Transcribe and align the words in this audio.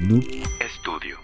Noob 0.00 0.24
Studio. 0.78 1.18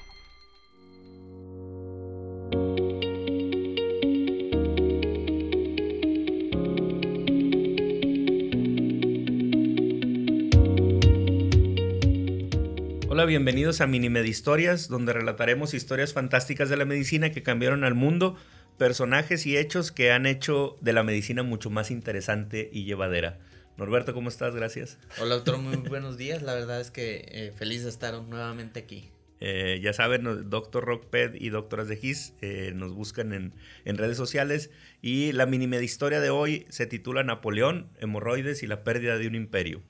Hola, 13.08 13.24
bienvenidos 13.24 13.80
a 13.80 13.86
Mini 13.86 14.08
Historias, 14.28 14.88
donde 14.88 15.14
relataremos 15.14 15.72
historias 15.72 16.12
fantásticas 16.12 16.68
de 16.68 16.76
la 16.76 16.84
medicina 16.84 17.30
que 17.30 17.42
cambiaron 17.42 17.82
al 17.82 17.94
mundo, 17.94 18.36
personajes 18.76 19.46
y 19.46 19.56
hechos 19.56 19.90
que 19.90 20.12
han 20.12 20.26
hecho 20.26 20.76
de 20.82 20.92
la 20.92 21.02
medicina 21.02 21.42
mucho 21.42 21.70
más 21.70 21.90
interesante 21.90 22.68
y 22.70 22.84
llevadera. 22.84 23.38
Norberto, 23.76 24.14
¿cómo 24.14 24.30
estás? 24.30 24.54
Gracias. 24.54 24.98
Hola, 25.20 25.34
doctor, 25.34 25.58
muy 25.58 25.76
buenos 25.88 26.16
días. 26.16 26.42
La 26.42 26.54
verdad 26.54 26.80
es 26.80 26.90
que 26.90 27.26
eh, 27.28 27.52
feliz 27.56 27.82
de 27.82 27.90
estar 27.90 28.14
nuevamente 28.22 28.80
aquí. 28.80 29.10
Eh, 29.38 29.80
ya 29.82 29.92
saben, 29.92 30.48
Doctor 30.48 30.82
Rockped 30.82 31.34
y 31.34 31.50
Doctoras 31.50 31.88
de 31.88 31.98
Gis 31.98 32.32
eh, 32.40 32.72
nos 32.74 32.94
buscan 32.94 33.34
en, 33.34 33.54
en, 33.84 33.98
redes 33.98 34.16
sociales. 34.16 34.70
Y 35.02 35.32
la 35.32 35.44
mini 35.44 35.66
historia 35.76 36.20
de 36.20 36.30
hoy 36.30 36.64
se 36.70 36.86
titula 36.86 37.22
Napoleón, 37.22 37.90
hemorroides 38.00 38.62
y 38.62 38.66
la 38.66 38.82
pérdida 38.82 39.18
de 39.18 39.26
un 39.26 39.34
imperio. 39.34 39.82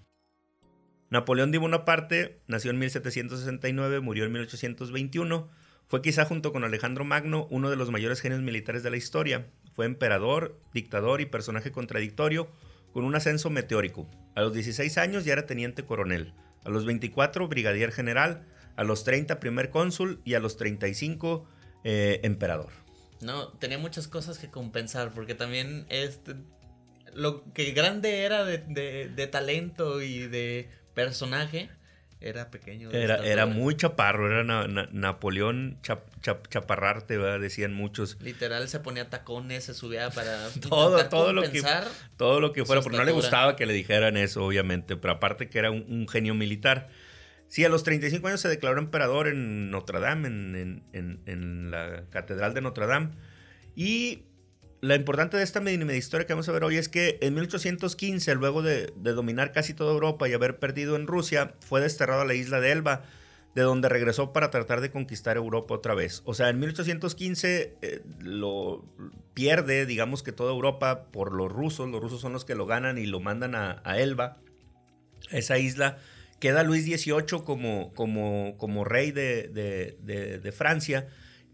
Napoleón 1.09 1.53
de 1.53 1.59
Bonaparte 1.59 2.41
nació 2.49 2.73
en 2.73 2.80
1769, 2.80 4.01
murió 4.01 4.25
en 4.25 4.33
1821. 4.33 5.49
Fue 5.87 6.03
quizá 6.03 6.25
junto 6.25 6.53
con 6.53 6.65
Alejandro 6.65 7.05
Magno 7.05 7.47
uno 7.53 7.71
de 7.71 7.77
los 7.77 7.93
mayores 7.93 8.21
genios 8.21 8.43
militares 8.43 8.83
de 8.83 8.91
la 8.91 8.97
historia. 8.97 9.47
Fue 9.73 9.87
emperador, 9.87 10.59
dictador 10.75 11.21
y 11.21 11.27
personaje 11.27 11.71
contradictorio 11.71 12.51
con 12.97 13.05
un 13.05 13.15
ascenso 13.15 13.51
meteórico. 13.51 14.09
A 14.35 14.41
los 14.41 14.55
16 14.55 14.97
años 14.97 15.27
ya 15.27 15.35
era 15.35 15.45
teniente 15.45 15.85
coronel, 15.85 16.33
a 16.65 16.71
los 16.71 16.87
24 16.87 17.47
brigadier 17.47 17.93
general, 17.93 18.47
a 18.75 18.85
los 18.85 19.05
30 19.05 19.39
primer 19.39 19.69
cónsul 19.69 20.23
y 20.25 20.33
a 20.33 20.41
los 20.41 20.57
35 20.57 21.47
eh, 21.85 22.21
emperador. 22.23 22.73
No, 23.21 23.49
tenía 23.49 23.77
muchas 23.77 24.09
cosas 24.09 24.38
que 24.38 24.49
compensar 24.49 25.13
porque 25.13 25.35
también 25.35 25.85
este, 25.91 26.37
lo 27.13 27.45
que 27.53 27.73
grande 27.73 28.25
era 28.25 28.47
de 28.47 29.29
talento 29.31 30.01
y 30.01 30.27
de 30.29 30.71
personaje 30.95 31.69
era 32.21 32.51
pequeño. 32.51 32.91
Era, 32.93 33.17
era 33.27 33.47
muy 33.47 33.77
chaparro, 33.77 34.31
era 34.31 34.67
Napoleón 34.93 35.79
Chaparrarte, 36.23 37.19
decían 37.19 37.75
muchos. 37.75 38.17
Literal 38.21 38.69
se 38.69 38.81
ponía 38.81 39.11
tacones, 39.11 39.65
se 39.65 39.75
subía 39.75 40.11
para 40.11 40.49
todo, 40.69 41.09
todo 41.09 41.33
lo 41.33 41.43
que 41.43 41.63
todo 42.17 42.41
lo 42.41 42.53
que 42.53 42.65
fuera, 42.65 42.81
porque 42.81 42.97
no 42.99 43.05
le 43.05 43.13
gustaba 43.13 43.55
que 43.55 43.67
le 43.67 43.75
dijeran 43.75 44.17
eso, 44.17 44.45
obviamente, 44.45 44.97
pero 44.97 45.15
aparte 45.15 45.49
que 45.49 45.59
era 45.59 45.71
un, 45.71 46.09
genio 46.09 46.35
militar. 46.35 46.89
Sí, 47.49 47.65
a 47.65 47.69
los 47.69 47.85
35 47.85 48.27
años 48.27 48.41
se 48.41 48.49
declaró 48.49 48.81
emperador 48.81 49.29
en 49.29 49.71
Notre 49.71 50.01
Dame, 50.01 50.29
en, 50.29 50.83
en, 50.93 51.21
en 51.27 51.71
la 51.71 52.05
Catedral 52.11 52.55
de 52.55 52.61
Notre 52.61 52.87
Dame. 52.87 53.11
Y 53.77 54.25
la 54.87 54.95
importante 54.95 55.37
de 55.37 55.42
esta 55.42 55.60
media 55.60 55.96
historia 55.96 56.26
que 56.26 56.32
vamos 56.32 56.48
a 56.48 56.52
ver 56.52 56.62
hoy 56.62 56.76
es 56.76 56.88
que 56.88 57.18
en 57.20 57.34
1815, 57.34 58.34
luego 58.37 58.62
de, 58.62 58.92
dominar 58.96 59.51
casi 59.51 59.74
toda 59.74 59.92
Europa 59.92 60.29
y 60.29 60.32
haber 60.32 60.59
perdido 60.59 60.95
en 60.95 61.09
Rusia, 61.09 61.54
fue 61.60 61.80
desterrado 61.80 62.20
a 62.20 62.24
la 62.24 62.34
isla 62.34 62.60
de 62.60 62.70
Elba, 62.70 63.02
de 63.57 63.62
donde 63.62 63.88
regresó 63.88 64.32
para 64.32 64.50
tratar 64.50 64.81
de 64.81 64.92
conquistar 64.92 65.37
Europa 65.37 65.75
otra 65.75 65.94
vez. 65.94 66.22
O 66.25 66.34
sea, 66.34 66.50
en 66.50 66.60
1815 66.60 67.76
eh, 67.82 68.03
lo 68.20 68.84
pierde, 69.34 69.87
digamos 69.87 70.22
que 70.22 70.31
toda 70.31 70.53
Europa 70.53 71.06
por 71.10 71.32
los 71.32 71.50
rusos, 71.50 71.88
los 71.88 72.00
rusos 72.00 72.20
son 72.20 72.32
los 72.32 72.44
que 72.44 72.54
lo 72.54 72.66
ganan 72.66 72.97
y 72.97 73.06
lo 73.06 73.19
mandan 73.19 73.56
a, 73.56 73.98
Elba, 73.98 74.38
esa 75.32 75.59
isla. 75.59 75.98
Queda 76.38 76.62
Luis 76.62 76.84
XVIII 76.84 77.42
como, 77.42 78.84
rey 78.84 79.10
de 79.10 80.54
Francia 80.56 81.09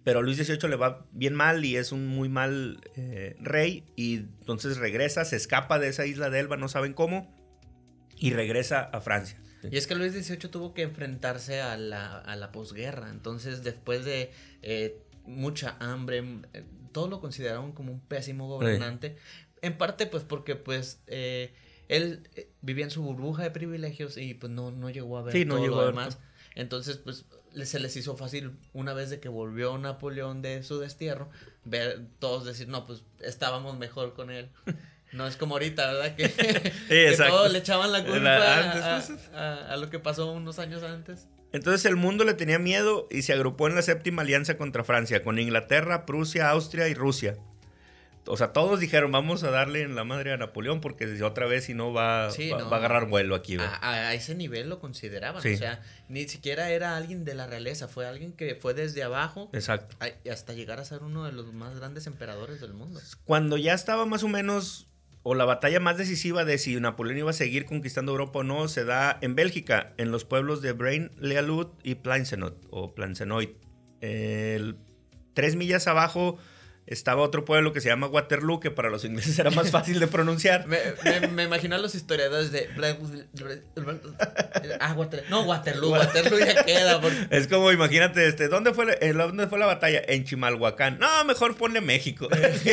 pero 0.04 0.22
Luis 0.22 0.38
XVIII 0.38 0.68
le 0.68 0.76
va 0.76 1.06
bien 1.12 1.34
mal 1.34 1.64
y 1.64 1.76
es 1.76 1.92
un 1.92 2.06
muy 2.06 2.28
mal 2.28 2.80
eh, 2.96 3.36
rey 3.40 3.84
y 3.96 4.16
entonces 4.16 4.78
regresa, 4.78 5.24
se 5.24 5.36
escapa 5.36 5.78
de 5.78 5.88
esa 5.88 6.06
isla 6.06 6.30
de 6.30 6.40
Elba, 6.40 6.56
no 6.56 6.68
saben 6.68 6.92
cómo, 6.92 7.34
y 8.16 8.32
regresa 8.32 8.82
a 8.82 9.00
Francia. 9.00 9.40
Y 9.70 9.76
es 9.76 9.86
que 9.86 9.94
Luis 9.94 10.12
XVIII 10.12 10.50
tuvo 10.50 10.74
que 10.74 10.82
enfrentarse 10.82 11.60
a 11.60 11.76
la, 11.76 12.18
a 12.18 12.34
la 12.34 12.50
posguerra, 12.50 13.10
entonces 13.10 13.62
después 13.62 14.04
de 14.04 14.32
eh, 14.62 15.00
mucha 15.24 15.76
hambre, 15.78 16.24
eh, 16.52 16.64
todo 16.90 17.08
lo 17.08 17.20
consideraron 17.20 17.70
como 17.70 17.92
un 17.92 18.00
pésimo 18.00 18.48
gobernante, 18.48 19.16
en 19.60 19.78
parte 19.78 20.06
pues 20.06 20.24
porque 20.24 20.56
pues 20.56 21.00
él 21.06 22.28
vivía 22.60 22.84
en 22.84 22.90
su 22.90 23.02
burbuja 23.02 23.44
de 23.44 23.52
privilegios 23.52 24.16
y 24.16 24.34
pues 24.34 24.50
no, 24.50 24.72
no 24.72 24.90
llegó 24.90 25.18
a 25.18 25.22
ver 25.22 25.32
sí, 25.32 25.44
no 25.44 25.54
todo 25.54 25.64
llegó 25.64 25.76
lo 25.76 25.82
a 25.82 25.86
demás. 25.86 26.18
Entonces, 26.54 26.96
pues 26.98 27.24
se 27.64 27.80
les 27.80 27.96
hizo 27.96 28.16
fácil 28.16 28.52
una 28.72 28.94
vez 28.94 29.10
de 29.10 29.20
que 29.20 29.28
volvió 29.28 29.76
Napoleón 29.78 30.42
de 30.42 30.62
su 30.62 30.78
destierro, 30.78 31.30
ver 31.64 32.00
todos 32.18 32.44
decir, 32.44 32.68
no, 32.68 32.86
pues 32.86 33.02
estábamos 33.20 33.78
mejor 33.78 34.14
con 34.14 34.30
él. 34.30 34.50
No 35.12 35.26
es 35.26 35.36
como 35.36 35.56
ahorita, 35.56 35.92
¿verdad? 35.92 36.16
Que, 36.16 37.14
todos 37.28 37.52
le 37.52 37.58
echaban 37.58 37.92
la 37.92 38.02
culpa 38.02 39.02
pues, 39.06 39.28
a, 39.34 39.76
lo 39.76 39.90
que 39.90 39.98
pasó 39.98 40.32
unos 40.32 40.58
años 40.58 40.82
antes. 40.82 41.28
Entonces 41.52 41.84
el 41.84 41.96
mundo 41.96 42.24
le 42.24 42.32
tenía 42.32 42.58
miedo 42.58 43.08
y 43.10 43.20
se 43.20 43.34
agrupó 43.34 43.68
en 43.68 43.74
la 43.74 43.82
séptima 43.82 44.22
alianza 44.22 44.56
contra 44.56 44.84
Francia, 44.84 45.22
con 45.22 45.38
Inglaterra, 45.38 46.06
Prusia, 46.06 46.48
Austria 46.48 46.88
y 46.88 46.94
Rusia 46.94 47.36
o 48.26 48.36
sea, 48.36 48.52
todos 48.52 48.78
dijeron, 48.78 49.10
vamos 49.10 49.42
a 49.42 49.50
darle 49.50 49.82
en 49.82 49.96
la 49.96 50.04
madre 50.04 50.32
a 50.32 50.36
Napoleón 50.36 50.80
porque 50.80 51.22
otra 51.22 51.46
vez 51.46 51.64
si 51.64 51.74
no 51.74 51.92
va, 51.92 52.28
va, 52.28 52.70
a 52.70 52.76
agarrar 52.76 53.08
vuelo 53.08 53.34
aquí. 53.34 53.56
A, 53.58 54.14
ese 54.14 54.34
nivel 54.34 54.68
lo 54.68 54.78
consideraban, 54.78 55.38
o 55.38 55.56
sea, 55.56 55.82
ni 56.08 56.28
siquiera 56.28 56.70
era 56.70 56.96
alguien 56.96 57.24
de 57.24 57.34
la 57.34 57.46
realeza, 57.46 57.88
fue 57.88 58.06
alguien 58.06 58.32
que 58.32 58.54
fue 58.54 58.74
desde 58.74 59.02
abajo. 59.02 59.50
Exacto. 59.52 59.96
hasta 60.30 60.52
llegar 60.52 60.78
a 60.78 60.84
ser 60.84 61.02
uno 61.02 61.24
de 61.24 61.32
los 61.32 61.52
más 61.52 61.76
grandes 61.76 62.06
emperadores 62.06 62.60
del 62.60 62.74
mundo. 62.74 63.00
Cuando 63.24 63.56
ya 63.56 63.74
estaba 63.74 64.06
más 64.06 64.22
o 64.22 64.28
menos, 64.28 64.88
o 65.24 65.34
la 65.34 65.44
batalla 65.44 65.80
más 65.80 65.98
decisiva 65.98 66.44
de 66.44 66.58
si 66.58 66.78
Napoleón 66.78 67.18
iba 67.18 67.30
a 67.30 67.34
seguir 67.34 67.64
conquistando 67.64 68.12
Europa 68.12 68.40
o 68.40 68.44
no, 68.44 68.68
se 68.68 68.84
da 68.84 69.18
en 69.20 69.34
Bélgica, 69.34 69.94
en 69.96 70.12
los 70.12 70.24
pueblos 70.24 70.62
de 70.62 70.72
Brain, 70.72 71.10
Lealut 71.18 71.72
y 71.82 71.96
Planzenot, 71.96 72.56
o 72.70 72.94
Plancenoit. 72.94 73.50
tres 74.00 75.56
millas 75.56 75.88
abajo 75.88 76.38
estaba 76.86 77.22
otro 77.22 77.44
pueblo 77.44 77.72
que 77.72 77.80
se 77.80 77.88
llama 77.88 78.08
Waterloo, 78.08 78.58
que 78.58 78.70
para 78.70 78.90
los 78.90 79.04
ingleses 79.04 79.38
era 79.38 79.50
más 79.50 79.70
fácil 79.70 80.00
de 80.00 80.08
pronunciar. 80.08 80.66
me, 80.66 81.28
me, 81.28 81.44
imagino 81.44 81.76
a 81.76 81.78
los 81.78 81.94
historiadores 81.94 82.50
de... 82.50 82.68
Ah, 84.80 84.92
Waterloo. 84.94 85.30
No, 85.30 85.42
Waterloo, 85.42 85.90
Waterloo 85.90 86.38
ya 86.38 86.64
queda. 86.64 87.00
Es 87.30 87.46
como, 87.46 87.70
imagínate, 87.72 88.26
este, 88.26 88.48
¿dónde 88.48 88.74
fue, 88.74 88.98
¿dónde 89.14 89.46
fue 89.46 89.58
la 89.58 89.66
batalla? 89.66 90.02
En 90.06 90.24
Chimalhuacán. 90.24 90.98
No, 90.98 91.24
mejor 91.24 91.56
ponle 91.56 91.80
México. 91.80 92.28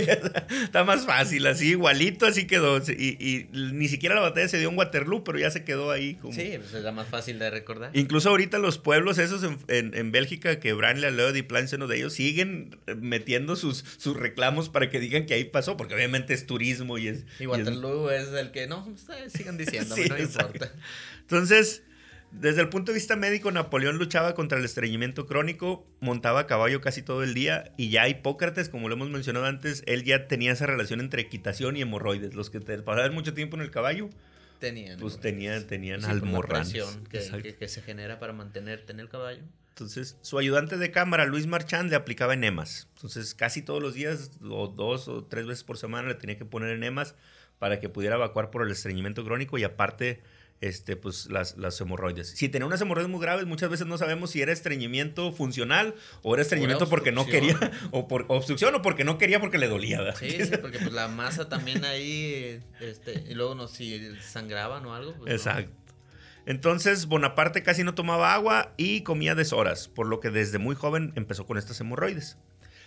Está 0.64 0.84
más 0.84 1.06
fácil, 1.06 1.46
así, 1.48 1.69
igualito, 1.69 2.25
así 2.25 2.48
quedó. 2.48 2.80
Y, 2.80 3.48
ni 3.52 3.88
siquiera 3.88 4.16
la 4.16 4.22
batalla 4.22 4.48
se 4.48 4.58
dio 4.58 4.69
en 4.69 4.78
Waterloo, 4.78 5.24
pero 5.24 5.40
ya 5.40 5.52
se 5.52 5.64
quedó 5.64 5.92
ahí. 5.92 6.16
Como... 6.16 6.34
Sí, 6.34 6.58
pues 6.58 6.74
era 6.74 6.92
más 6.92 7.08
fácil 7.08 7.40
de 7.40 7.50
recordar. 7.50 7.92
Incluso 7.94 8.30
ahorita 8.30 8.58
los 8.58 8.80
pueblos 8.80 9.18
esos 9.18 9.44
en, 9.44 9.94
en, 9.94 10.12
Bélgica, 10.12 10.59
que 10.59 10.74
Branle, 10.74 11.12
Leod 11.12 11.36
y 11.36 11.44
Planceno 11.44 11.88
de 11.88 11.98
ellos, 11.98 12.14
siguen 12.14 12.80
metiendo 12.98 13.56
sus 13.56 13.86
sus 14.00 14.16
reclamos 14.16 14.70
para 14.70 14.90
que 14.90 15.00
digan 15.00 15.26
que 15.26 15.34
ahí 15.34 15.44
pasó, 15.44 15.76
porque 15.76 15.94
obviamente 15.94 16.34
es 16.34 16.46
turismo 16.46 16.98
y 16.98 17.10
es... 17.10 17.26
Y 17.38 17.48
Waterloo 17.48 18.10
es, 18.10 18.30
el 18.30 18.52
que 18.52 18.66
no, 18.66 18.88
sigan 19.28 19.58
diciendo, 19.58 19.94
no 20.10 20.18
importa. 20.18 20.72
Entonces, 21.20 21.84
desde 22.32 22.62
el 22.62 22.70
punto 22.70 22.94
de 22.94 22.96
vista 22.96 23.18
médico, 23.18 23.52
Napoleón 23.52 23.98
luchaba 23.98 24.36
contra 24.36 24.58
el 24.58 24.64
estreñimiento 24.64 25.26
crónico, 25.26 25.86
montaba 26.00 26.42
a 26.42 26.48
caballo 26.48 26.80
casi 26.80 27.02
todo 27.02 27.24
el 27.24 27.34
día 27.34 27.74
y 27.76 27.90
ya 27.90 28.08
Hipócrates, 28.08 28.70
como 28.70 28.88
lo 28.88 28.96
hemos 28.96 29.10
mencionado 29.10 29.46
antes, 29.46 29.84
él 29.86 30.06
ya 30.06 30.30
tenía 30.30 30.54
esa 30.54 30.66
relación 30.66 31.02
entre 31.02 31.24
equitación 31.24 31.76
y 31.76 31.81
hemorroides. 31.81 32.36
Los 32.36 32.50
que 32.50 32.62
te 32.62 32.78
pasaban 32.81 33.14
mucho 33.14 33.34
tiempo 33.34 33.58
en 33.58 33.64
el 33.64 33.70
caballo, 33.70 34.10
tenían, 34.60 34.98
pues 34.98 35.20
tenían, 35.20 35.68
tenían 35.68 36.02
sí, 36.02 36.80
Que, 37.10 37.54
que, 37.54 37.68
se 37.68 37.81
genera 37.81 38.18
para 38.18 38.31
mantenerte 38.31 38.94
en 38.94 39.01
el 39.01 39.10
caballo. 39.10 39.42
Entonces, 39.80 40.18
su 40.22 40.38
ayudante 40.38 40.78
de 40.78 40.92
cámara, 40.92 41.26
Luis 41.26 41.48
Marchand, 41.48 41.90
le 41.90 41.96
aplicaba 41.96 42.34
enemas. 42.34 42.90
Entonces, 42.96 43.34
casi 43.34 43.62
todos 43.62 43.81
los 43.81 43.94
días, 43.94 44.31
o 44.44 44.68
dos 44.68 45.08
o 45.08 45.24
tres 45.24 45.48
veces 45.48 45.64
por 45.64 45.78
semana, 45.78 46.10
le 46.10 46.16
tenía 46.16 46.38
que 46.38 46.44
poner 46.44 46.72
enemas 46.72 47.16
para 47.60 47.80
que 47.80 47.88
pudiera 47.88 48.18
evacuar 48.18 48.52
por 48.52 48.64
el 48.64 48.72
estreñimiento 48.72 49.24
crónico 49.24 49.58
y 49.58 49.64
aparte, 49.64 50.22
este, 50.60 50.98
pues, 50.98 51.30
las, 51.30 51.58
las 51.58 51.80
hemorroides. 51.80 52.28
Si 52.28 52.50
tenía 52.50 52.66
unas 52.66 52.81
hemorroides 52.81 53.10
muy 53.10 53.22
graves, 53.22 53.46
muchas 53.46 53.70
veces 53.70 53.88
no 53.88 53.98
sabemos 53.98 54.31
si 54.31 54.42
era 54.42 54.52
estreñimiento 54.52 55.31
funcional 55.31 55.96
o 56.24 56.34
era 56.34 56.42
estreñimiento 56.42 56.90
porque 56.90 57.14
no 57.14 57.25
quería, 57.25 57.58
o 57.92 58.10
por 58.10 58.25
obstrucción 58.28 58.75
o 58.75 58.82
porque 58.82 59.06
no 59.06 59.18
quería 59.18 59.40
porque 59.40 59.60
le 59.60 59.70
dolía. 59.70 60.14
Sí, 60.18 60.32
sí, 60.32 60.58
porque 60.60 60.80
pues 60.80 60.92
la 60.92 61.08
masa 61.08 61.48
también 61.48 61.86
ahí, 61.86 62.60
este, 62.82 63.24
y 63.30 63.34
luego 63.34 63.56
no, 63.56 63.70
si 63.70 64.14
sangraban 64.18 64.86
o 64.86 64.94
algo. 64.94 65.14
Pues, 65.14 65.32
Exacto. 65.32 65.88
Entonces 66.45 67.06
Bonaparte 67.06 67.63
casi 67.63 67.83
no 67.83 67.95
tomaba 67.95 68.33
agua 68.33 68.74
y 68.77 69.01
comía 69.01 69.36
deshoras, 69.36 69.88
por 69.88 70.07
lo 70.07 70.19
que 70.19 70.30
desde 70.30 70.57
muy 70.57 70.75
joven 70.75 71.13
empezó 71.15 71.45
con 71.45 71.57
estas 71.57 71.80
hemorroides. 71.81 72.38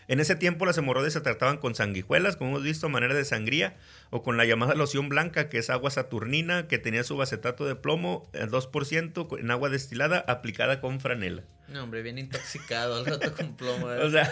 En 0.08 0.20
ese 0.20 0.34
tiempo 0.34 0.66
las 0.66 0.76
hemorroides 0.78 1.12
se 1.12 1.20
trataban 1.20 1.58
con 1.58 1.74
sanguijuelas, 1.74 2.36
como 2.36 2.50
hemos 2.50 2.62
visto, 2.64 2.86
a 2.86 2.90
manera 2.90 3.14
de 3.14 3.24
sangría, 3.24 3.76
o 4.10 4.22
con 4.22 4.36
la 4.36 4.44
llamada 4.44 4.74
loción 4.74 5.08
blanca, 5.08 5.48
que 5.48 5.58
es 5.58 5.70
agua 5.70 5.90
saturnina, 5.90 6.66
que 6.66 6.78
tenía 6.78 7.04
su 7.04 7.16
bacetato 7.16 7.66
de 7.66 7.76
plomo 7.76 8.28
al 8.34 8.50
2% 8.50 9.38
en 9.38 9.50
agua 9.50 9.70
destilada 9.70 10.24
aplicada 10.26 10.80
con 10.80 11.00
franela. 11.00 11.44
No, 11.68 11.84
hombre, 11.84 12.02
bien 12.02 12.18
intoxicado 12.18 12.96
al 12.96 13.06
rato 13.06 13.32
con 13.34 13.56
plomo. 13.56 13.86
o 14.02 14.10
sea, 14.10 14.30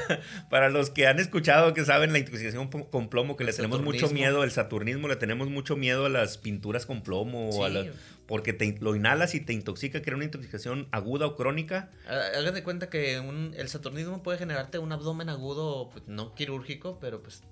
para 0.50 0.68
los 0.68 0.90
que 0.90 1.06
han 1.06 1.18
escuchado, 1.20 1.72
que 1.72 1.84
saben 1.84 2.12
la 2.12 2.18
intoxicación 2.18 2.68
con 2.68 3.08
plomo, 3.08 3.36
que 3.36 3.44
le 3.44 3.52
tenemos 3.52 3.80
mucho 3.80 4.10
miedo, 4.10 4.44
el 4.44 4.50
saturnismo, 4.50 5.08
le 5.08 5.16
tenemos 5.16 5.48
mucho 5.48 5.76
miedo 5.76 6.06
a 6.06 6.08
las 6.08 6.36
pinturas 6.36 6.84
con 6.84 7.02
plomo, 7.02 7.48
o 7.50 7.64
a 7.64 7.68
la, 7.70 7.86
porque 8.30 8.52
te, 8.52 8.76
lo 8.78 8.94
inhalas 8.94 9.34
y 9.34 9.40
te 9.40 9.52
intoxica, 9.52 10.00
que 10.00 10.08
era 10.08 10.14
una 10.14 10.24
intoxicación 10.24 10.86
aguda 10.92 11.26
o 11.26 11.34
crónica. 11.34 11.90
Hagan 12.06 12.54
de 12.54 12.62
cuenta 12.62 12.88
que 12.88 13.16
el 13.16 13.68
saturnismo 13.68 14.22
puede 14.22 14.38
generarte 14.38 14.78
un 14.78 14.92
abdomen 14.92 15.28
agudo, 15.28 15.90
pues, 15.90 16.04
no 16.06 16.32
quirúrgico, 16.36 17.00
pero 17.00 17.24
pues 17.24 17.42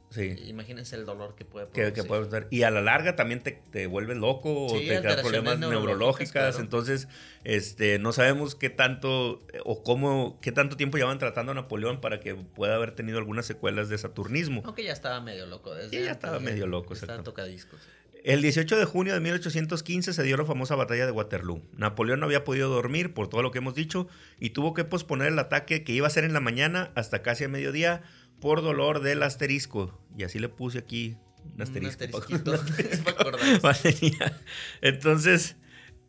imagínense 0.47 0.95
el 0.95 1.05
dolor 1.05 1.35
que 1.35 1.45
puede 1.45 1.67
producir. 1.67 1.93
Que, 1.93 2.05
puede 2.05 2.29
dar. 2.29 2.47
Y 2.51 2.63
a 2.63 2.71
la 2.71 2.81
larga 2.81 3.17
también 3.17 3.43
te, 3.43 3.61
te 3.73 3.89
vuelves 3.89 4.19
loco 4.19 4.67
o 4.67 4.79
te 4.79 5.01
da 5.01 5.21
problemas 5.21 5.59
neurológicas. 5.59 6.61
Entonces, 6.61 7.09
este, 7.43 7.99
no 7.99 8.13
sabemos 8.13 8.55
qué 8.55 8.71
tanto 8.71 9.43
o 9.65 9.83
cómo, 9.83 10.39
qué 10.41 10.53
tanto 10.53 10.77
tiempo 10.77 10.97
llevan 10.97 11.19
tratando 11.19 11.51
a 11.51 11.55
Napoleón 11.57 12.01
para 12.01 12.21
que 12.21 12.37
pueda 12.37 12.77
haber 12.77 12.93
tenido 12.93 13.19
algunas 13.19 13.47
secuelas 13.47 13.89
de 13.89 13.99
saturnismo. 13.99 14.63
Aunque 14.65 14.85
ya 14.85 14.93
estaba 14.93 15.21
medio 15.21 15.47
loco 15.47 15.75
desde. 15.75 16.05
ya 16.05 16.13
estaba 16.13 16.39
medio 16.39 16.69
loco, 16.69 16.95
Estaba 16.95 17.25
tocadiscos. 17.25 17.81
El 18.29 18.43
18 18.43 18.77
de 18.77 18.85
junio 18.85 19.15
de 19.15 19.21
1815 19.21 20.13
se 20.13 20.23
dio 20.23 20.37
la 20.37 20.45
famosa 20.45 20.75
batalla 20.75 21.07
de 21.07 21.13
Waterloo. 21.13 21.63
Napoleón 21.79 22.21
no 22.21 22.27
había 22.27 22.45
podido 22.45 22.69
dormir 22.69 23.15
por 23.15 23.29
todo 23.29 23.41
lo 23.41 23.53
que 23.53 23.57
hemos 23.57 23.75
dicho 23.75 24.07
y 24.39 24.51
tuvo 24.51 24.75
que 24.75 24.85
posponer 24.85 25.29
el 25.29 25.39
ataque 25.39 25.83
que 25.83 25.95
iba 25.95 26.07
a 26.07 26.11
ser 26.11 26.25
en 26.25 26.35
la 26.35 26.41
mañana 26.41 26.93
hasta 26.95 27.23
casi 27.23 27.45
a 27.45 27.49
mediodía 27.49 28.03
por 28.39 28.61
dolor 28.61 29.01
del 29.01 29.23
asterisco. 29.23 29.99
Y 30.15 30.25
así 30.25 30.39
le 30.39 30.51
puse 30.51 30.77
aquí 30.77 31.17
un 31.55 31.63
asterisco. 31.63 32.05
Entonces, 34.83 35.57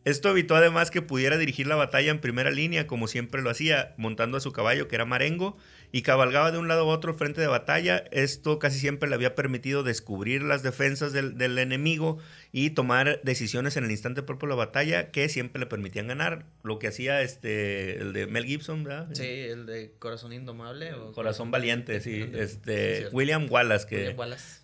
esto 0.04 0.28
evitó 0.28 0.56
además 0.56 0.90
que 0.90 1.00
pudiera 1.00 1.38
dirigir 1.38 1.66
la 1.66 1.76
batalla 1.76 2.10
en 2.10 2.20
primera 2.20 2.50
línea, 2.50 2.86
como 2.86 3.06
siempre 3.06 3.40
lo 3.40 3.48
hacía, 3.48 3.94
montando 3.96 4.36
a 4.36 4.40
su 4.40 4.52
caballo, 4.52 4.88
que 4.88 4.96
era 4.96 5.06
Marengo, 5.06 5.56
y 5.92 6.02
cabalgaba 6.02 6.52
de 6.52 6.58
un 6.58 6.68
lado 6.68 6.82
a 6.82 6.94
otro 6.94 7.14
frente 7.14 7.40
de 7.40 7.46
batalla. 7.46 8.04
Esto 8.10 8.58
casi 8.58 8.78
siempre 8.78 9.08
le 9.08 9.14
había 9.14 9.34
permitido 9.34 9.82
descubrir 9.82 10.42
las 10.42 10.62
defensas 10.62 11.12
del, 11.12 11.58
enemigo 11.58 12.18
y 12.52 12.70
tomar 12.70 13.20
decisiones 13.22 13.76
en 13.76 13.84
el 13.84 13.90
instante 13.90 14.22
propio 14.22 14.48
de 14.48 14.50
la 14.50 14.56
batalla 14.56 15.10
que 15.10 15.28
siempre 15.28 15.60
le 15.60 15.66
permitían 15.66 16.06
ganar. 16.06 16.46
Lo 16.62 16.78
que 16.78 16.88
hacía 16.88 17.22
este 17.22 17.98
el 17.98 18.12
de 18.12 18.26
Mel 18.26 18.44
Gibson, 18.44 18.84
¿verdad? 18.84 19.08
Sí, 19.12 19.24
el 19.24 19.66
de 19.66 19.92
Corazón 19.98 20.32
Indomable. 20.32 20.92
Corazón 21.14 21.50
Valiente, 21.50 22.00
sí. 22.00 22.28
Este, 22.34 23.08
William 23.12 23.46
Wallace, 23.50 23.86
que, 23.86 24.16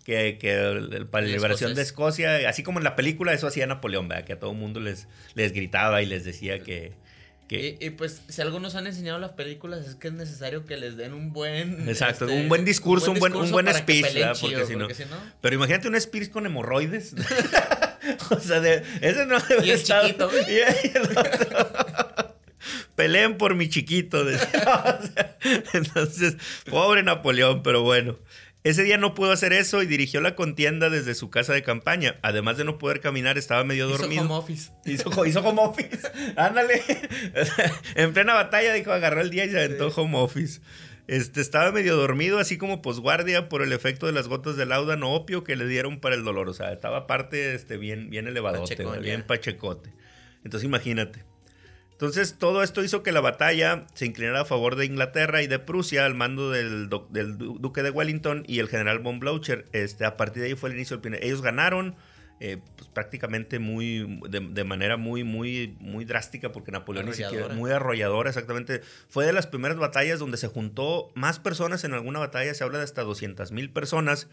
que, 0.05 0.37
que 0.37 1.05
para 1.11 1.25
la 1.25 1.33
liberación 1.33 1.75
de 1.75 1.81
Escocia, 1.81 2.49
así 2.49 2.63
como 2.63 2.79
en 2.79 2.83
la 2.83 2.95
película, 2.95 3.33
eso 3.33 3.47
hacía 3.47 3.67
Napoleón, 3.67 4.07
¿verdad? 4.07 4.25
Que 4.25 4.33
a 4.33 4.39
todo 4.39 4.51
el 4.51 4.57
mundo 4.57 4.79
les, 4.79 5.07
les 5.35 5.51
gritaba 5.51 6.01
y 6.01 6.05
les 6.05 6.23
decía 6.23 6.59
que 6.59 6.93
y, 7.49 7.89
pues 7.91 8.21
si 8.27 8.41
algunos 8.41 8.75
han 8.75 8.87
enseñado 8.87 9.19
las 9.19 9.31
películas 9.31 9.87
es 9.87 9.95
que 9.95 10.09
es 10.09 10.13
necesario 10.13 10.65
que 10.65 10.77
les 10.77 10.97
den 10.97 11.13
un 11.13 11.31
buen... 11.33 11.87
Exacto, 11.87 12.25
este, 12.25 12.39
un 12.39 12.49
buen 12.49 12.65
discurso, 12.65 13.11
un 13.11 13.19
buen, 13.19 13.35
un 13.35 13.51
buen 13.51 13.73
speech, 13.73 14.05
porque, 14.41 14.65
si 14.65 14.75
no... 14.75 14.87
Pero 15.41 15.55
imagínate 15.55 15.87
un 15.87 15.99
speech 15.99 16.29
con 16.29 16.45
hemorroides. 16.45 17.15
o 18.29 18.39
sea, 18.39 18.59
de, 18.59 18.83
ese 19.01 19.25
no 19.25 19.39
debe 19.39 19.65
y 19.65 19.71
es 19.71 19.83
chiquito. 19.83 20.29
Peleen 22.95 23.37
por 23.37 23.55
mi 23.55 23.69
chiquito. 23.69 24.25
entonces, 25.73 26.35
pobre 26.69 27.03
Napoleón, 27.03 27.61
pero 27.63 27.83
bueno. 27.83 28.17
Ese 28.67 28.83
día 28.83 28.97
no 28.97 29.15
pudo 29.15 29.31
hacer 29.31 29.53
eso 29.53 29.81
y 29.81 29.85
dirigió 29.85 30.19
la 30.19 30.35
contienda 30.35 30.89
desde 30.89 31.15
su 31.15 31.29
casa 31.29 31.53
de 31.53 31.63
campaña. 31.63 32.17
Además 32.21 32.57
de 32.57 32.65
no 32.65 32.77
poder 32.77 32.99
caminar, 32.99 33.37
estaba 33.37 33.63
medio 33.63 33.87
dormido. 33.87 34.11
Hizo 34.11 34.21
home 34.23 34.33
office. 34.33 34.71
Hizo, 34.83 35.25
hizo 35.25 35.39
home 35.39 35.61
office. 35.61 35.99
Ándale. 36.35 36.83
en 37.95 38.11
plena 38.11 38.33
batalla 38.33 38.73
dijo, 38.73 38.91
agarró 38.91 39.21
el 39.21 39.29
día 39.29 39.45
y 39.45 39.51
se 39.51 39.57
aventó 39.57 39.87
home 39.87 40.17
office. 40.17 40.59
Este, 41.07 41.39
estaba 41.39 41.71
medio 41.71 41.95
dormido, 41.95 42.39
así 42.39 42.57
como 42.57 42.81
posguardia 42.81 43.47
por 43.47 43.61
el 43.61 43.71
efecto 43.71 44.05
de 44.05 44.11
las 44.11 44.27
gotas 44.27 44.57
de 44.57 44.65
laudano 44.65 45.13
opio 45.13 45.45
que 45.45 45.55
le 45.55 45.65
dieron 45.65 46.01
para 46.01 46.15
el 46.15 46.25
dolor. 46.25 46.49
O 46.49 46.53
sea, 46.53 46.73
estaba 46.73 46.97
aparte 46.97 47.55
este, 47.55 47.77
bien, 47.77 48.09
bien 48.09 48.27
elevadote, 48.27 48.75
bien 48.99 49.23
pachecote. 49.23 49.93
Entonces 50.43 50.65
imagínate. 50.65 51.23
Entonces, 51.97 52.35
todo 52.37 52.61
esto 52.61 52.83
hizo 52.83 53.01
que 53.01 53.11
la 53.11 53.21
batalla 53.21 53.87
se 53.95 54.05
inclinara 54.05 54.41
a 54.41 54.45
favor 54.45 54.75
de 54.75 54.85
Inglaterra 54.85 55.41
y 55.41 55.47
de 55.47 55.57
Prusia 55.57 56.05
al 56.05 56.13
mando 56.13 56.51
del, 56.51 56.89
duque 56.89 57.81
de 57.81 57.89
Wellington 57.89 58.43
y 58.47 58.59
el 58.59 58.67
general 58.67 58.99
von 58.99 59.19
Blücher. 59.19 59.65
Este, 59.71 60.05
a 60.05 60.15
partir 60.15 60.43
de 60.43 60.49
ahí 60.49 60.55
fue 60.55 60.69
el 60.69 60.75
inicio 60.75 60.97
del 60.97 61.01
primer. 61.01 61.23
Ellos 61.23 61.41
ganaron 61.41 61.95
eh, 62.39 62.59
pues, 62.75 62.87
prácticamente 62.89 63.57
muy, 63.57 64.21
de, 64.29 64.63
manera 64.63 64.95
muy, 64.95 65.23
muy, 65.23 65.75
muy 65.79 66.05
drástica, 66.05 66.51
porque 66.51 66.71
Napoleón 66.71 67.07
ni 67.07 67.13
siquiera, 67.13 67.47
muy 67.47 67.71
arrolladora, 67.71 68.29
exactamente. 68.29 68.81
Fue 69.09 69.25
de 69.25 69.33
las 69.33 69.47
primeras 69.47 69.77
batallas 69.77 70.19
donde 70.19 70.37
se 70.37 70.47
juntó 70.47 71.11
más 71.15 71.39
personas 71.39 71.83
en 71.83 71.95
alguna 71.95 72.19
batalla, 72.19 72.53
se 72.53 72.63
habla 72.63 72.77
de 72.77 72.83
hasta 72.83 73.01
200 73.01 73.51
mil 73.51 73.71
personas. 73.71 74.27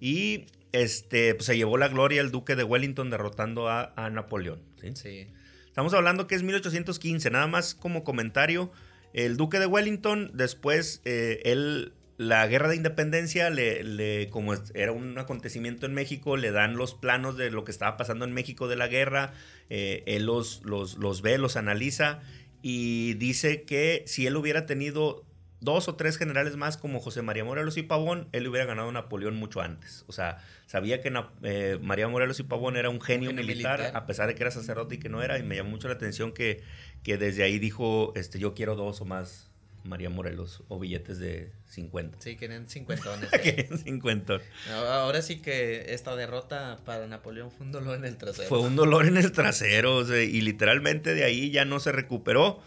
Y 0.00 0.48
este, 0.72 1.34
pues, 1.34 1.46
se 1.46 1.56
llevó 1.56 1.78
la 1.78 1.88
gloria 1.88 2.20
el 2.20 2.30
duque 2.30 2.56
de 2.56 2.64
Wellington 2.64 3.08
derrotando 3.08 3.70
a, 3.70 3.94
a 3.96 4.10
Napoleón. 4.10 4.60
¿sí? 4.82 4.90
sí. 4.94 5.28
Estamos 5.76 5.92
hablando 5.92 6.26
que 6.26 6.34
es 6.34 6.42
1815, 6.42 7.28
nada 7.28 7.48
más 7.48 7.74
como 7.74 8.02
comentario. 8.02 8.72
El 9.12 9.36
duque 9.36 9.58
de 9.58 9.66
Wellington, 9.66 10.30
después, 10.32 11.02
eh, 11.04 11.42
él, 11.44 11.92
la 12.16 12.46
guerra 12.46 12.68
de 12.70 12.76
independencia, 12.76 13.50
le, 13.50 14.30
como 14.30 14.54
era 14.72 14.92
un 14.92 15.18
acontecimiento 15.18 15.84
en 15.84 15.92
México, 15.92 16.38
le 16.38 16.50
dan 16.50 16.78
los 16.78 16.94
planos 16.94 17.36
de 17.36 17.50
lo 17.50 17.64
que 17.64 17.72
estaba 17.72 17.98
pasando 17.98 18.24
en 18.24 18.32
México 18.32 18.68
de 18.68 18.76
la 18.76 18.88
guerra, 18.88 19.34
eh, 19.68 20.02
él 20.06 20.24
los, 20.24 20.62
los, 20.64 20.96
los 20.96 21.20
ve, 21.20 21.36
los 21.36 21.56
analiza 21.56 22.20
y 22.62 23.12
dice 23.12 23.64
que 23.64 24.02
si 24.06 24.26
él 24.26 24.34
hubiera 24.38 24.64
tenido 24.64 25.26
dos 25.60 25.88
o 25.88 25.96
tres 25.96 26.18
generales 26.18 26.56
más 26.56 26.76
como 26.76 27.00
José 27.00 27.22
María 27.22 27.44
Morelos 27.44 27.76
y 27.76 27.82
Pavón, 27.82 28.28
él 28.32 28.46
hubiera 28.46 28.66
ganado 28.66 28.90
Napoleón 28.92 29.36
mucho 29.36 29.60
antes. 29.60 30.04
O 30.06 30.12
sea, 30.12 30.38
sabía 30.66 31.00
que 31.00 31.12
eh, 31.42 31.78
María 31.80 32.08
Morelos 32.08 32.40
y 32.40 32.42
Pavón 32.42 32.76
era 32.76 32.90
un 32.90 33.00
genio, 33.00 33.32
militar, 33.32 33.92
a 33.94 34.06
pesar 34.06 34.28
de 34.28 34.34
que 34.34 34.42
era 34.42 34.50
sacerdote 34.50 34.96
y 34.96 34.98
que 34.98 35.08
no 35.08 35.22
era, 35.22 35.38
y 35.38 35.42
me 35.42 35.56
llamó 35.56 35.70
mucho 35.70 35.88
la 35.88 35.94
atención 35.94 36.32
que, 36.32 36.62
que 37.02 37.16
desde 37.16 37.42
ahí 37.42 37.58
dijo, 37.58 38.12
este, 38.16 38.38
yo 38.38 38.54
quiero 38.54 38.76
dos 38.76 39.00
o 39.00 39.04
más 39.04 39.50
María 39.86 40.10
Morelos 40.10 40.62
o 40.68 40.78
billetes 40.78 41.18
de 41.18 41.50
50. 41.68 42.18
Sí, 42.20 42.36
querían 42.36 42.68
50. 42.68 43.30
querían 43.42 43.78
50. 43.78 44.40
Ahora 44.72 45.22
sí 45.22 45.40
que 45.40 45.94
esta 45.94 46.16
derrota 46.16 46.78
para 46.84 47.06
Napoleón 47.06 47.50
fue 47.50 47.66
un 47.66 47.72
dolor 47.72 47.96
en 47.96 48.04
el 48.04 48.16
trasero. 48.16 48.48
Fue 48.48 48.60
un 48.60 48.76
dolor 48.76 49.06
en 49.06 49.16
el 49.16 49.32
trasero, 49.32 50.02
y 50.16 50.40
literalmente 50.40 51.14
de 51.14 51.24
ahí 51.24 51.50
ya 51.50 51.64
no 51.64 51.80
se 51.80 51.92
recuperó. 51.92 52.60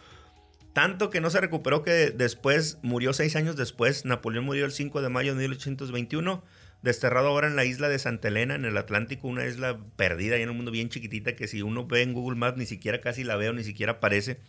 Tanto 0.74 1.10
que 1.10 1.22
no 1.22 1.30
se 1.30 1.42
recuperó 1.42 1.84
que 1.84 2.12
después 2.12 2.78
murió 2.82 3.14
seis 3.14 3.36
años 3.36 3.56
después. 3.56 4.06
Napoleón 4.06 4.46
murió 4.46 4.66
el 4.66 4.72
5 4.72 5.02
de 5.02 5.10
mayo 5.10 5.34
de 5.34 5.40
1821, 5.42 6.44
desterrado 6.82 7.28
ahora 7.28 7.48
en 7.48 7.56
la 7.56 7.66
isla 7.66 7.90
de 7.90 8.00
Santa 8.00 8.28
Elena, 8.28 8.56
en 8.56 8.66
el 8.66 8.78
Atlántico, 8.78 9.28
una 9.28 9.46
isla 9.46 9.80
perdida 9.96 10.38
y 10.38 10.44
en 10.44 10.50
un 10.50 10.58
mundo 10.58 10.72
bien 10.72 10.90
chiquitita 10.90 11.36
que 11.36 11.48
si 11.48 11.62
uno 11.62 11.88
ve 11.88 12.04
en 12.04 12.14
Google 12.14 12.38
Maps 12.38 12.58
ni 12.58 12.66
siquiera 12.66 13.02
casi 13.02 13.24
la 13.24 13.36
veo, 13.36 13.52
ni 13.54 13.64
siquiera 13.64 13.94
aparece. 13.94 14.40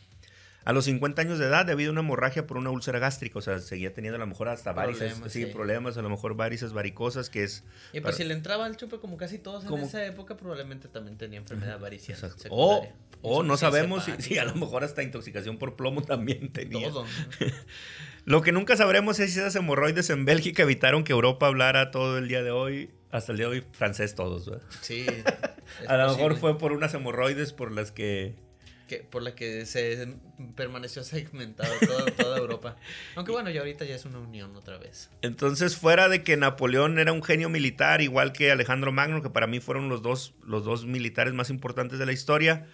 A 0.64 0.73
los 0.75 0.85
50 0.85 1.23
años 1.23 1.38
de 1.38 1.47
edad, 1.47 1.64
debido 1.64 1.90
a 1.90 1.93
una 1.93 2.02
hemorragia 2.02 2.47
por 2.47 2.59
una 2.59 2.71
úlcera 2.71 2.99
gástrica, 2.99 3.38
o 3.38 3.43
sea, 3.43 3.59
seguía 3.61 3.95
teniendo 3.95 4.17
a 4.17 4.19
lo 4.19 4.26
mejor 4.26 4.49
hasta 4.49 4.73
varices, 4.73 5.19
sí, 5.29 5.47
problemas, 5.47 5.97
a 5.97 6.02
lo 6.02 6.11
mejor 6.11 6.35
varices 6.35 6.75
varicosas, 6.75 7.31
que 7.31 7.45
es... 7.45 7.64
Y 7.95 8.00
pues 8.00 8.17
si 8.17 8.25
le 8.25 8.35
entraba 8.35 8.67
al 8.67 8.76
chupe 8.76 8.99
como 8.99 9.17
casi 9.17 9.38
todos 9.38 9.64
en 9.64 9.79
esa 9.79 10.05
época, 10.05 10.37
probablemente 10.37 10.88
también 10.88 11.17
tenía 11.17 11.38
enfermedad 11.38 11.81
varicia. 11.81 12.17
O, 12.50 12.87
o 13.23 13.43
no 13.43 13.57
sabemos 13.57 14.07
si, 14.19 14.38
a 14.38 14.45
lo 14.45 14.55
mejor 14.55 14.85
hasta 14.85 15.02
intoxicación 15.02 15.59
por 15.59 15.76
plomo 15.76 16.02
también 16.02 16.52
tenía. 16.52 16.90
Todo. 16.90 17.07
lo 18.25 18.43
que 18.43 18.52
nunca 18.52 18.76
sabremos 18.76 19.19
es 19.19 19.33
si 19.33 19.40
esas 19.40 19.55
hemorroides 19.57 20.11
en 20.11 20.26
Bélgica 20.26 20.62
evitaron 20.62 21.05
que 21.05 21.12
Europa 21.12 21.47
hablara 21.47 21.90
todo 21.90 22.19
el 22.19 22.29
día 22.29 22.43
de 22.43 22.50
hoy, 22.50 22.90
hasta 23.11 23.33
el 23.33 23.38
día 23.38 23.49
de 23.49 23.59
hoy 23.59 23.67
francés 23.73 24.14
todos, 24.14 24.49
¿verdad? 24.49 24.67
Sí. 24.83 25.07
a 25.88 25.97
lo 25.97 26.09
mejor 26.14 26.37
fue 26.37 26.59
por 26.59 26.73
unas 26.73 26.93
hemorroides 26.93 27.55
por 27.55 27.73
las 27.73 27.93
que 27.93 28.35
por 28.99 29.23
la 29.23 29.35
que 29.35 29.66
se 29.66 30.16
permaneció 30.54 31.02
segmentado 31.04 31.73
toda, 32.16 32.38
Europa. 32.38 32.76
Aunque 33.16 33.32
bueno, 33.32 33.50
ya 33.50 33.61
ahorita 33.61 33.85
ya 33.85 33.94
es 33.94 34.04
una 34.04 34.18
unión 34.18 34.54
otra 34.56 34.78
vez. 34.78 35.11
Entonces, 35.23 35.76
fuera 35.76 36.09
de 36.09 36.23
que 36.23 36.37
Napoleón 36.37 36.99
era 36.99 37.12
un 37.12 37.23
genio 37.23 37.49
militar, 37.49 38.00
igual 38.00 38.32
que 38.32 38.50
Alejandro 38.50 38.92
Magno, 38.92 39.23
que 39.23 39.30
para 39.30 39.47
mí 39.47 39.61
fueron 39.61 39.88
los 39.88 40.02
dos, 40.02 40.35
los 40.44 40.64
dos 40.64 40.87
militares 40.87 41.35
más 41.35 41.50
importantes 41.50 41.99
de 41.99 42.06
la 42.06 42.12
historia, 42.12 42.66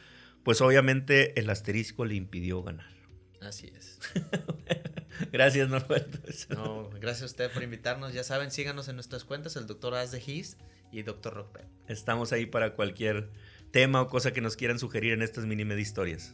pues 0.42 0.60
obviamente 0.60 1.38
el 1.38 1.50
asterisco 1.50 2.04
le 2.04 2.14
impidió 2.14 2.62
ganar. 2.62 2.96
Así 3.40 3.72
es. 3.76 3.98
gracias, 5.32 5.68
Norberto. 5.68 6.18
No, 6.50 6.90
gracias 6.90 7.22
a 7.22 7.26
usted 7.26 7.50
por 7.50 7.62
invitarnos. 7.62 8.12
Ya 8.12 8.24
saben, 8.24 8.50
síganos 8.50 8.88
en 8.88 8.96
nuestras 8.96 9.24
cuentas, 9.24 9.56
el 9.56 9.66
doctor 9.66 9.94
As 9.94 10.10
de 10.10 10.22
His 10.24 10.56
y 10.90 11.02
doctor 11.02 11.34
Rockpet. 11.34 11.66
Estamos 11.88 12.32
ahí 12.32 12.46
para 12.46 12.74
cualquier 12.74 13.30
tema 13.76 14.00
o 14.00 14.08
cosa 14.08 14.32
que 14.32 14.40
nos 14.40 14.56
quieran 14.56 14.78
sugerir 14.78 15.12
en 15.12 15.20
estas 15.20 15.44
mini 15.44 15.64
historias. 15.78 16.32